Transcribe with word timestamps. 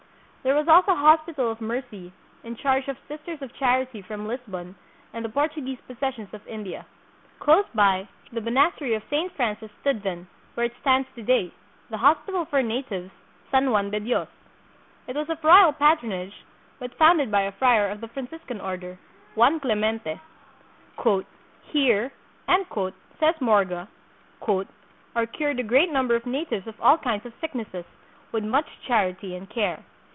There 0.43 0.55
was 0.55 0.67
also 0.67 0.93
a 0.93 0.95
Hospital 0.95 1.51
of 1.51 1.61
Mercy, 1.61 2.11
in 2.43 2.55
charge 2.55 2.87
of 2.87 2.97
Sisters 3.07 3.43
of 3.43 3.53
Charity 3.53 4.01
from 4.01 4.27
Lisbon 4.27 4.73
and 5.13 5.23
the 5.23 5.29
Portuguese 5.29 5.77
possessions 5.87 6.33
of 6.33 6.41
India. 6.47 6.87
Close 7.39 7.65
by 7.75 8.07
the 8.31 8.41
Monastery 8.41 8.95
of 8.95 9.03
Saint 9.07 9.31
Francis 9.35 9.69
stood 9.81 10.01
then, 10.01 10.25
where 10.55 10.65
it 10.65 10.73
stands 10.81 11.07
to 11.13 11.21
day, 11.21 11.51
the 11.91 11.99
hospital 11.99 12.45
for 12.45 12.63
natives, 12.63 13.11
San 13.51 13.69
Juan 13.69 13.91
de 13.91 13.99
Dios. 13.99 14.29
It 15.05 15.15
was 15.15 15.29
of 15.29 15.43
royal 15.43 15.73
patronage, 15.73 16.43
but 16.79 16.95
founded 16.97 17.29
by 17.29 17.41
a 17.43 17.51
friar 17.51 17.87
of 17.91 18.01
the 18.01 18.07
Franciscan 18.07 18.59
order, 18.59 18.97
Juan 19.35 19.59
Clemente. 19.59 20.19
"Here," 21.69 22.11
says 23.19 23.35
Morga," 23.41 23.87
are 25.15 25.25
cured 25.31 25.59
a 25.59 25.63
great 25.63 25.91
number 25.91 26.15
of 26.15 26.25
natives 26.25 26.65
of 26.65 26.81
all 26.81 26.97
kinds 26.97 27.27
of 27.27 27.33
sicknesses, 27.39 27.85
with 28.31 28.43
much 28.43 28.65
charity 28.87 29.35
and 29.35 29.47
care. 29.47 29.83